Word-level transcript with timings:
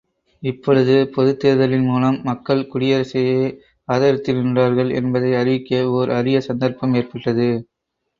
இப்பொழுது 0.43 0.93
பொதுத்தேர்தலின் 1.15 1.83
மூலம் 1.83 2.17
மக்கள் 2.23 2.63
குடியரசையே 2.71 3.43
ஆதரித்து 3.89 4.33
நின்றார்கள் 4.33 4.89
என்பதை 4.95 5.31
அறிவிக்க 5.35 5.83
ஒர் 5.91 6.13
அரிய 6.17 6.39
சந்தர்ப்பம் 6.47 6.95
ஏற்பட்டது. 6.95 7.47